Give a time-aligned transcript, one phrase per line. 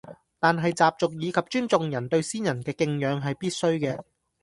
[0.39, 4.01] 但係習俗以及尊重人對先人嘅敬仰係必須嘅